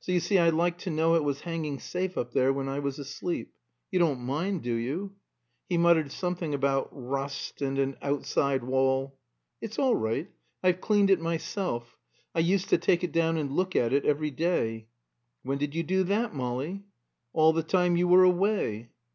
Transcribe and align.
So 0.00 0.10
you 0.10 0.20
see 0.20 0.38
I 0.38 0.48
liked 0.48 0.80
to 0.84 0.90
know 0.90 1.16
it 1.16 1.22
was 1.22 1.42
hanging 1.42 1.78
safe 1.80 2.16
up 2.16 2.32
there 2.32 2.50
when 2.50 2.66
I 2.66 2.78
was 2.78 2.98
asleep. 2.98 3.52
You 3.90 3.98
don't 3.98 4.20
mind, 4.24 4.62
do 4.62 4.72
you?" 4.72 5.16
He 5.68 5.76
muttered 5.76 6.10
something 6.10 6.54
about 6.54 6.88
"rust" 6.92 7.60
and 7.60 7.78
"an 7.78 7.96
outside 8.00 8.64
wall." 8.64 9.18
"It's 9.60 9.78
all 9.78 9.94
right. 9.94 10.30
I've 10.62 10.80
cleaned 10.80 11.10
it 11.10 11.20
myself. 11.20 11.98
I 12.34 12.38
used 12.38 12.70
to 12.70 12.78
take 12.78 13.04
it 13.04 13.12
down 13.12 13.36
and 13.36 13.52
look 13.52 13.76
at 13.76 13.92
it 13.92 14.06
every 14.06 14.30
day." 14.30 14.86
"When 15.42 15.58
did 15.58 15.74
you 15.74 15.82
do 15.82 16.04
that, 16.04 16.34
Molly?" 16.34 16.84
"All 17.34 17.52
the 17.52 17.62
time 17.62 17.98
you 17.98 18.08
were 18.08 18.24
away." 18.24 18.92